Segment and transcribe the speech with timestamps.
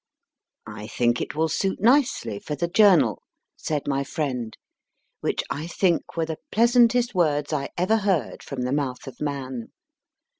[0.67, 3.17] JAMES PAVN I think it will suit nicely for the Jcmrnal^
[3.55, 4.57] said my friend,
[5.19, 9.69] which I think were the pleasantest words I ever heard from the mouth of man.